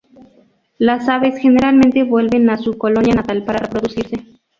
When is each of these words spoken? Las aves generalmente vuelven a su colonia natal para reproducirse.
Las 0.79 1.07
aves 1.09 1.37
generalmente 1.39 2.03
vuelven 2.03 2.49
a 2.49 2.57
su 2.57 2.75
colonia 2.75 3.13
natal 3.13 3.43
para 3.45 3.59
reproducirse. 3.59 4.17